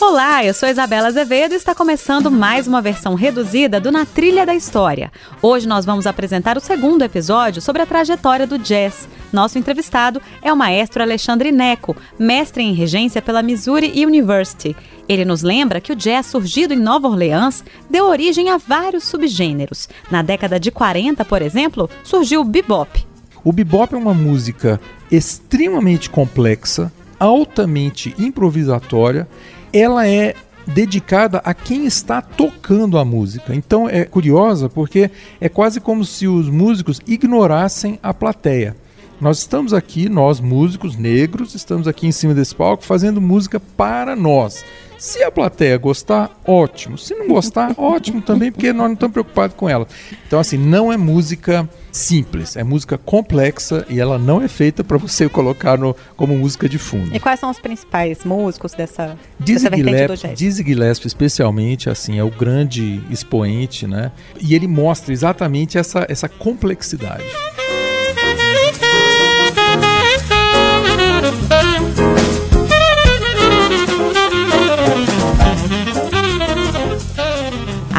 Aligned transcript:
Olá, 0.00 0.44
eu 0.44 0.52
sou 0.52 0.68
Isabela 0.68 1.06
Azevedo 1.06 1.52
e 1.52 1.56
está 1.56 1.72
começando 1.72 2.28
mais 2.28 2.66
uma 2.66 2.82
versão 2.82 3.14
reduzida 3.14 3.78
do 3.78 3.92
Na 3.92 4.04
Trilha 4.04 4.44
da 4.44 4.54
História. 4.54 5.10
Hoje 5.40 5.68
nós 5.68 5.84
vamos 5.84 6.04
apresentar 6.04 6.58
o 6.58 6.60
segundo 6.60 7.02
episódio 7.02 7.62
sobre 7.62 7.80
a 7.80 7.86
trajetória 7.86 8.44
do 8.46 8.58
jazz. 8.58 9.08
Nosso 9.32 9.56
entrevistado 9.56 10.20
é 10.42 10.52
o 10.52 10.56
maestro 10.56 11.02
Alexandre 11.02 11.52
Neco, 11.52 11.96
mestre 12.18 12.62
em 12.62 12.74
regência 12.74 13.22
pela 13.22 13.42
Missouri 13.42 14.04
University. 14.04 14.76
Ele 15.08 15.24
nos 15.24 15.42
lembra 15.42 15.80
que 15.80 15.92
o 15.92 15.96
jazz 15.96 16.26
surgido 16.26 16.74
em 16.74 16.78
Nova 16.78 17.06
Orleans 17.06 17.64
deu 17.88 18.06
origem 18.06 18.50
a 18.50 18.58
vários 18.58 19.04
subgêneros. 19.04 19.88
Na 20.10 20.22
década 20.22 20.58
de 20.58 20.72
40, 20.72 21.24
por 21.24 21.40
exemplo, 21.40 21.88
surgiu 22.02 22.40
o 22.40 22.44
bebop. 22.44 23.06
O 23.44 23.52
bebop 23.52 23.94
é 23.94 23.98
uma 23.98 24.14
música 24.14 24.80
extremamente 25.10 26.10
complexa, 26.10 26.92
altamente 27.18 28.12
improvisatória 28.18 29.28
ela 29.74 30.06
é 30.06 30.34
dedicada 30.66 31.42
a 31.44 31.52
quem 31.52 31.84
está 31.84 32.22
tocando 32.22 32.96
a 32.96 33.04
música. 33.04 33.54
Então 33.54 33.88
é 33.88 34.04
curiosa 34.04 34.68
porque 34.68 35.10
é 35.40 35.48
quase 35.48 35.80
como 35.80 36.04
se 36.04 36.26
os 36.26 36.48
músicos 36.48 37.00
ignorassem 37.06 37.98
a 38.02 38.14
plateia. 38.14 38.76
Nós 39.20 39.38
estamos 39.38 39.72
aqui, 39.72 40.08
nós 40.08 40.40
músicos 40.40 40.96
negros, 40.96 41.54
estamos 41.54 41.86
aqui 41.86 42.06
em 42.06 42.12
cima 42.12 42.34
desse 42.34 42.54
palco 42.54 42.84
fazendo 42.84 43.20
música 43.20 43.60
para 43.60 44.16
nós. 44.16 44.64
Se 44.98 45.22
a 45.22 45.30
plateia 45.30 45.76
gostar, 45.76 46.30
ótimo. 46.44 46.96
Se 46.96 47.14
não 47.14 47.28
gostar, 47.28 47.74
ótimo 47.78 48.22
também, 48.22 48.50
porque 48.50 48.72
nós 48.72 48.86
não 48.86 48.94
estamos 48.94 49.12
preocupados 49.12 49.56
com 49.56 49.68
ela. 49.68 49.86
Então, 50.26 50.38
assim, 50.40 50.56
não 50.56 50.92
é 50.92 50.96
música 50.96 51.68
simples, 51.92 52.56
é 52.56 52.64
música 52.64 52.98
complexa 52.98 53.84
e 53.88 54.00
ela 54.00 54.18
não 54.18 54.42
é 54.42 54.48
feita 54.48 54.82
para 54.82 54.96
você 54.96 55.28
colocar 55.28 55.78
no, 55.78 55.94
como 56.16 56.36
música 56.36 56.68
de 56.68 56.78
fundo. 56.78 57.14
E 57.14 57.20
quais 57.20 57.38
são 57.38 57.50
os 57.50 57.58
principais 57.58 58.24
músicos 58.24 58.72
dessa, 58.72 59.16
Dizzy 59.38 59.64
dessa 59.64 59.76
vertente 59.76 60.06
do 60.06 60.16
jazz? 60.16 60.38
Dizzy 60.38 60.64
Gillespie, 60.64 61.06
especialmente, 61.06 61.90
assim, 61.90 62.18
é 62.18 62.24
o 62.24 62.30
grande 62.30 63.02
expoente, 63.10 63.86
né? 63.86 64.10
E 64.40 64.54
ele 64.54 64.66
mostra 64.66 65.12
exatamente 65.12 65.78
essa, 65.78 66.06
essa 66.08 66.28
complexidade. 66.28 67.24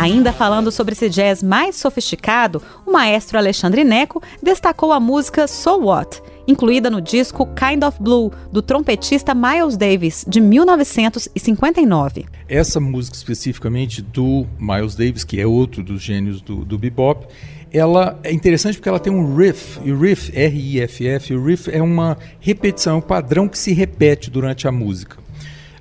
Ainda 0.06 0.32
falando 0.32 0.72
sobre 0.72 0.94
esse 0.94 1.10
jazz 1.10 1.42
mais 1.42 1.78
sofisticado, 1.78 2.62
o 2.86 2.92
maestro 2.92 3.40
Alexandre 3.40 3.84
Neco 3.84 4.22
destacou 4.40 4.94
a 4.94 5.00
música 5.00 5.48
So 5.48 5.80
What, 5.80 6.22
incluída 6.48 6.92
no 6.92 7.02
disco 7.02 7.48
Kind 7.56 7.84
of 7.84 7.98
Blue, 8.00 8.32
do 8.52 8.62
trompetista 8.62 9.34
Miles 9.34 9.76
Davis, 9.76 10.24
de 10.28 10.40
1959. 10.40 12.26
Essa 12.48 12.80
música 12.80 13.18
especificamente 13.18 14.04
do 14.04 14.46
Miles 14.60 14.94
Davis, 14.94 15.24
que 15.24 15.42
é 15.42 15.48
outro 15.48 15.82
dos 15.82 16.04
gênios 16.04 16.40
do, 16.40 16.64
do 16.64 16.78
bebop, 16.78 17.26
ela 17.74 18.20
é 18.22 18.32
interessante 18.32 18.76
porque 18.76 18.90
ela 18.90 19.00
tem 19.00 19.12
um 19.12 19.36
riff, 19.36 19.80
e 19.84 19.92
o 19.92 20.00
riff, 20.00 20.32
R-I-F-F, 20.38 21.34
o 21.34 21.44
riff 21.44 21.72
é 21.72 21.82
uma 21.82 22.16
repetição, 22.40 22.94
é 22.94 22.98
um 22.98 23.02
padrão 23.02 23.48
que 23.48 23.58
se 23.58 23.74
repete 23.74 24.30
durante 24.30 24.68
a 24.68 24.72
música. 24.72 25.18